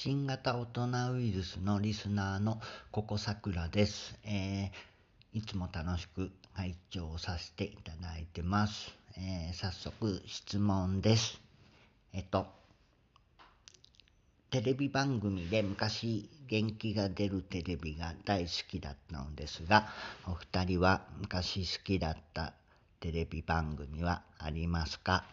[0.00, 2.60] 新型大人ウイルスのリスナーの
[2.92, 8.94] ココさくらです、えー、いつも楽しく拝聴させていただいてます。
[9.16, 11.40] えー、早速質問です。
[12.12, 12.46] えっと、
[14.50, 19.88] テレビ番組で昔元気が出るテレビが大好きだったのですが、
[20.28, 22.52] お二人は昔好きだった
[23.00, 25.24] テレビ番組はありますか？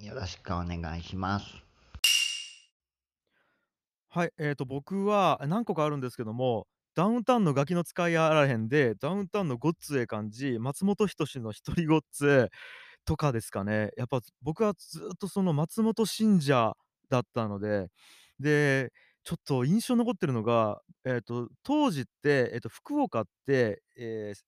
[0.00, 1.67] よろしくお願いします。
[4.18, 12.48] はい、えっと、僕は何個かあるんですけども、ダウンタウンのガキの使いやあらへんで、ダウンタウンのごっつええ感じ、松本人志の一人ごっつ
[13.04, 13.90] とかですかね。
[13.96, 16.72] やっぱ僕はずっとその松本信者
[17.08, 17.90] だったので、
[18.40, 18.90] で、
[19.22, 24.40] ちょっと印象残ってるのが、えっと、当時って、えっと、福岡って、ええ、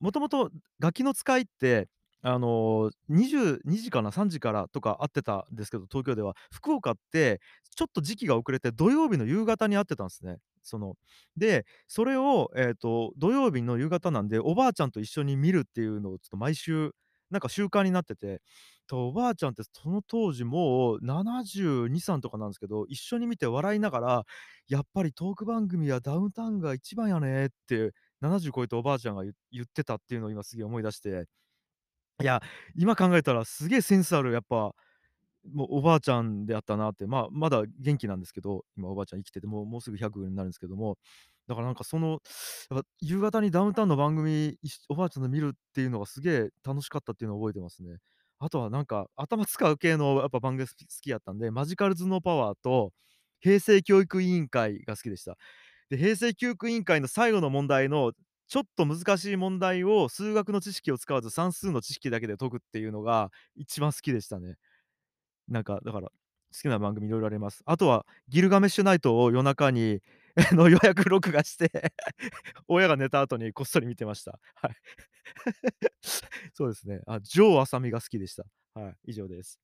[0.00, 1.88] もともとガキの使いって
[2.22, 6.36] あの、22時かな、3時からとか会ってたんですけど、東京では。
[6.52, 7.40] 福岡って、
[7.76, 10.38] ちょっと時期が遅れて土曜日の夕方に会ってたんですね。
[10.62, 10.94] その、
[11.36, 16.92] で、それを、えっと、土曜日の夕方なんで、おばあちゃんと一緒に見るっていうのをちょっと毎週、
[17.30, 18.40] なんか習慣になってて、
[18.86, 24.24] と、おばあちゃんってその当時もう72、3とかなんですけど、一緒に見て笑いながら、
[24.68, 31.24] やっぱりトーク番組はダウンタウンが一番やねって、70超えたおばあちゃんが言ってたっていうのを今すげえ思い出して
[32.22, 32.40] いや、
[32.76, 34.74] 今考えたらすげえセンスあるやっぱ、
[35.54, 40.98] もうおばあちゃんであったなって、まあ、まだ元気なんですけど、今おばあちゃん生きてて、もうもうすぐ100になるんですけども、
[41.48, 42.20] だからなんかその、
[42.70, 47.98] やっぱ夕方にダウンタウンの番組、おばあちゃんと見るっていうのがすげえ楽しかったっていうのを覚えてますね。
[48.38, 52.92] あとはなんか、頭使う系のやっぱ番組好きやったんで、マジカル頭脳パワーと
[53.40, 55.36] 平成教育委員会が好きでした。
[55.90, 58.12] で、平成教育委員会の最後の問題の
[58.52, 64.56] ちょっと難しい問題を数学の知識を使わず算数の知識だけで解くっていうのが一番好きでしたね。
[65.48, 66.12] なんかだから、好
[66.60, 67.62] きな番組色々あります。
[67.64, 70.00] あとはギルガメッシュナイトを夜中に
[70.52, 71.94] の予約録画して
[72.68, 74.38] 親が寝た後にこっそり見てました。
[74.56, 74.76] はい。
[76.52, 77.00] そうですね。
[77.06, 78.44] あ、城あさみが好きでした。
[78.74, 79.58] はい、以上です。